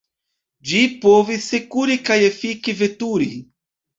[0.69, 3.31] Ĝi povis sekure kaj efike veturi.